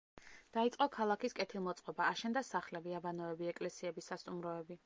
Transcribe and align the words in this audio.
დაიწყო 0.55 0.87
ქალაქის 0.95 1.35
კეთილმოწყობა: 1.41 2.09
აშენდა 2.13 2.45
სახლები, 2.49 2.99
აბანოები, 3.03 3.55
ეკლესიები, 3.55 4.09
სასტუმროები. 4.11 4.79